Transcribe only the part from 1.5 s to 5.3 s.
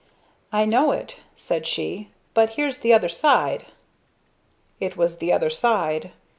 she. "But here's the other side." It was